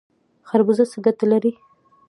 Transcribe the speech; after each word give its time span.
خربوزه 0.47 0.83
څه 0.91 0.97
ګټه 1.05 1.25
لري؟ 1.31 1.51